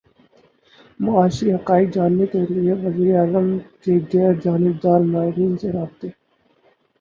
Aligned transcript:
معاشی 0.99 1.47
حقائق 1.51 1.87
جاننے 1.95 2.25
کیلیے 2.31 2.73
وزیر 2.83 3.13
اعظم 3.17 3.47
کے 3.83 3.93
غیر 4.11 4.33
جانبدار 4.43 4.99
ماہرین 5.11 5.53
سے 5.57 5.71
رابطے 5.71 6.07